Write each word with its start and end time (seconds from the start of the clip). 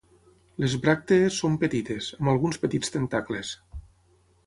Les 0.63 0.75
bràctees 0.85 1.37
són 1.43 1.59
petites, 1.65 2.09
amb 2.19 2.35
alguns 2.35 2.61
petits 2.67 2.95
tentacles. 2.99 3.57